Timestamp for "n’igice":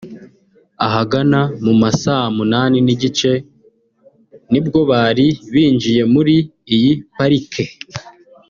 2.85-3.31